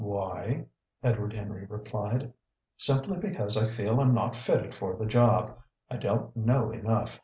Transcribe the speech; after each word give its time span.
"Why?" 0.03 0.65
Edward 1.03 1.33
Henry 1.33 1.67
replied. 1.67 2.33
"Simply 2.75 3.17
because 3.17 3.55
I 3.55 3.65
feel 3.65 3.99
I'm 3.99 4.15
not 4.15 4.35
fitted 4.35 4.73
for 4.73 4.95
the 4.95 5.05
job. 5.05 5.55
I 5.91 5.97
don't 5.97 6.35
know 6.35 6.71
enough. 6.71 7.19